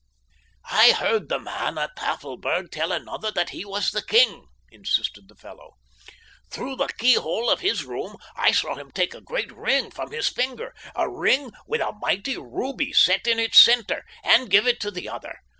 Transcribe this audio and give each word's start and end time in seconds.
"I 0.65 0.93
heard 0.93 1.29
the 1.29 1.37
man 1.37 1.77
at 1.77 1.91
Tafelberg 1.95 2.71
tell 2.71 2.91
another 2.91 3.29
that 3.33 3.51
he 3.51 3.63
was 3.63 3.91
the 3.91 4.01
king," 4.03 4.47
insisted 4.71 5.27
the 5.27 5.35
fellow. 5.35 5.75
"Through 6.49 6.77
the 6.77 6.87
keyhole 6.87 7.51
of 7.51 7.59
his 7.59 7.83
room 7.85 8.17
I 8.35 8.51
saw 8.51 8.73
him 8.73 8.89
take 8.89 9.13
a 9.13 9.21
great 9.21 9.51
ring 9.51 9.91
from 9.91 10.09
his 10.11 10.27
finger—a 10.27 11.07
ring 11.07 11.51
with 11.67 11.81
a 11.81 11.91
mighty 12.01 12.35
ruby 12.37 12.93
set 12.93 13.27
in 13.27 13.37
its 13.37 13.59
center—and 13.61 14.49
give 14.49 14.65
it 14.65 14.79
to 14.79 14.89
the 14.89 15.07
other. 15.07 15.35